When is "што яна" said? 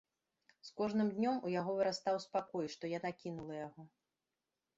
2.77-3.13